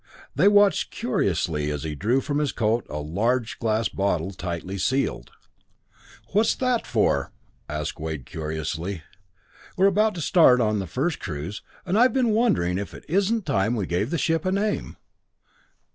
[0.33, 5.29] They watched curiously as he drew from his coat a large glass bottle, tightly sealed.
[6.31, 7.31] "What's that for?"
[7.69, 9.03] asked Wade curiously.
[9.77, 13.45] "We're about to start on the first cruise, and I've been wondering if it isn't
[13.45, 14.97] time we gave the ship a name."